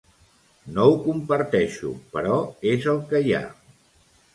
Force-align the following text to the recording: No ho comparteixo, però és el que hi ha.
No 0.77 0.85
ho 0.93 0.95
comparteixo, 1.03 1.95
però 2.17 2.41
és 2.77 2.93
el 2.97 3.07
que 3.13 3.27
hi 3.29 3.41
ha. 3.43 3.49